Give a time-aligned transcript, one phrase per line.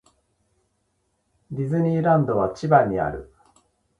[1.51, 3.31] ディズニーランドは千葉にある